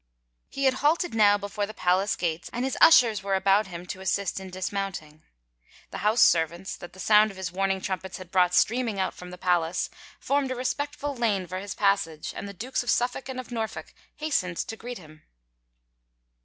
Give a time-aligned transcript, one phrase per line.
[0.49, 4.01] He had halted now before the palace gates and his ushers were about him to
[4.01, 5.21] assist in dismounting.
[5.91, 9.29] The house servants, that the sound of his warning trtmipets had brought streaming out from
[9.29, 13.39] the palace, formed a respectful lane for his passage, and the Dukes of Suffolk and
[13.39, 15.21] of Norfolk hastened to greet him.